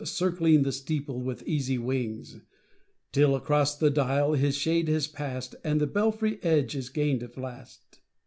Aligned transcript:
Circling 0.03 0.63
the 0.63 0.71
steeple 0.71 1.21
with 1.21 1.47
easy 1.47 1.77
wings. 1.77 2.39
Till 3.11 3.35
across 3.35 3.77
the 3.77 3.91
dial 3.91 4.33
his 4.33 4.55
shade 4.57 4.87
has 4.87 5.05
pass'd, 5.05 5.57
And 5.63 5.79
the 5.79 5.85
belfry 5.85 6.39
edge 6.41 6.75
is 6.75 6.89
gain'd 6.89 7.21
at 7.21 7.37
last. 7.37 7.99